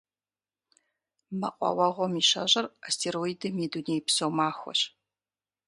Мэкъуауэгъуэм 1.39 2.13
и 2.21 2.23
щэщIыр 2.29 2.65
Астероидым 2.87 3.55
и 3.65 3.67
дунейпсо 3.71 4.25
махуэщ. 4.37 4.81